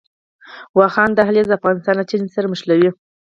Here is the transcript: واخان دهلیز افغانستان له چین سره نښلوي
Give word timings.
واخان 0.77 1.09
دهلیز 1.17 1.47
افغانستان 1.57 1.95
له 1.97 2.05
چین 2.09 2.21
سره 2.35 2.47
نښلوي 2.51 2.89